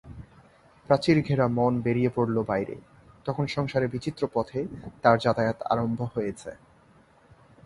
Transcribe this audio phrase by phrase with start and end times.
[0.89, 2.75] প্রাচীর-ঘেরা মন বেরিয়ে পড়ল বাইরে,
[3.25, 4.59] তখন সংসারের বিচিত্র পথে
[5.01, 6.51] তার যাতায়াত আরম্ভ হয়েছে।